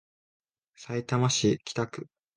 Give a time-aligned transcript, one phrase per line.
[0.77, 2.07] さいたま市北区